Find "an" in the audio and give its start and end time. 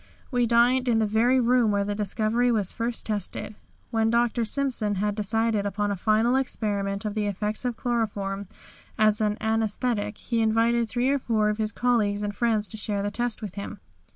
9.21-9.35